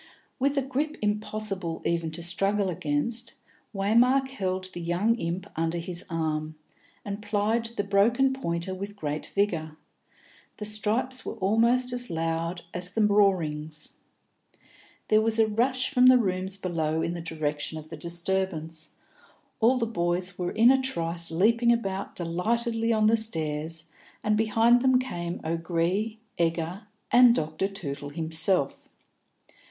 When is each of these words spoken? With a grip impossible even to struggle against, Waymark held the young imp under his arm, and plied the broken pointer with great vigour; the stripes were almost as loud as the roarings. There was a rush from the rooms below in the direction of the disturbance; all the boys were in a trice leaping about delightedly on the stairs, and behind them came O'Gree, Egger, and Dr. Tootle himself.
With 0.39 0.57
a 0.57 0.63
grip 0.63 0.97
impossible 1.03 1.83
even 1.85 2.09
to 2.13 2.23
struggle 2.23 2.71
against, 2.71 3.35
Waymark 3.75 4.29
held 4.29 4.71
the 4.73 4.81
young 4.81 5.13
imp 5.17 5.45
under 5.55 5.77
his 5.77 6.03
arm, 6.09 6.55
and 7.05 7.21
plied 7.21 7.65
the 7.77 7.83
broken 7.83 8.33
pointer 8.33 8.73
with 8.73 8.95
great 8.95 9.27
vigour; 9.27 9.77
the 10.57 10.65
stripes 10.65 11.23
were 11.23 11.35
almost 11.35 11.93
as 11.93 12.09
loud 12.09 12.63
as 12.73 12.89
the 12.89 13.05
roarings. 13.05 13.97
There 15.09 15.21
was 15.21 15.37
a 15.37 15.45
rush 15.45 15.91
from 15.91 16.07
the 16.07 16.17
rooms 16.17 16.57
below 16.57 17.03
in 17.03 17.13
the 17.13 17.21
direction 17.21 17.77
of 17.77 17.89
the 17.89 17.97
disturbance; 17.97 18.95
all 19.59 19.77
the 19.77 19.85
boys 19.85 20.35
were 20.35 20.49
in 20.51 20.71
a 20.71 20.81
trice 20.81 21.29
leaping 21.29 21.71
about 21.71 22.15
delightedly 22.15 22.91
on 22.91 23.05
the 23.05 23.17
stairs, 23.17 23.91
and 24.23 24.35
behind 24.35 24.81
them 24.81 24.97
came 24.97 25.39
O'Gree, 25.43 26.17
Egger, 26.39 26.87
and 27.11 27.35
Dr. 27.35 27.67
Tootle 27.67 28.09
himself. 28.09 28.89